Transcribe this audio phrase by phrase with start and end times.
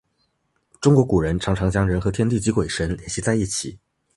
[0.81, 3.77] 中国古人常常将人和天地及鬼神联系在一起。